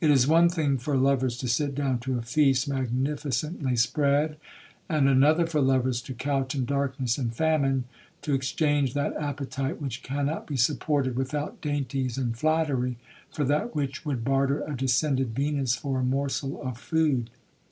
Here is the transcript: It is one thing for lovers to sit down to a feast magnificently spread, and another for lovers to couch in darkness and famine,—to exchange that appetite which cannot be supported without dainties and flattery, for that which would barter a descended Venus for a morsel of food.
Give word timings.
It 0.00 0.08
is 0.08 0.28
one 0.28 0.48
thing 0.48 0.78
for 0.78 0.96
lovers 0.96 1.36
to 1.38 1.48
sit 1.48 1.74
down 1.74 1.98
to 2.06 2.16
a 2.16 2.22
feast 2.22 2.68
magnificently 2.68 3.74
spread, 3.74 4.36
and 4.88 5.08
another 5.08 5.48
for 5.48 5.60
lovers 5.60 6.00
to 6.02 6.14
couch 6.14 6.54
in 6.54 6.64
darkness 6.64 7.18
and 7.18 7.34
famine,—to 7.34 8.34
exchange 8.34 8.94
that 8.94 9.16
appetite 9.20 9.82
which 9.82 10.04
cannot 10.04 10.46
be 10.46 10.56
supported 10.56 11.16
without 11.16 11.60
dainties 11.60 12.16
and 12.16 12.38
flattery, 12.38 12.98
for 13.32 13.42
that 13.46 13.74
which 13.74 14.04
would 14.06 14.22
barter 14.22 14.60
a 14.62 14.76
descended 14.76 15.34
Venus 15.34 15.74
for 15.74 15.98
a 15.98 16.04
morsel 16.04 16.62
of 16.62 16.78
food. 16.78 17.30